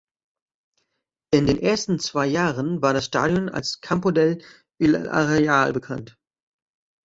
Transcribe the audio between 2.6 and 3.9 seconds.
war das Stadion als